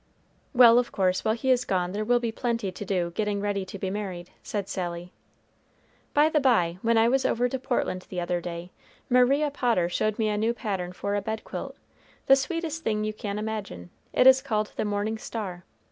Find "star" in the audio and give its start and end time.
15.19-15.65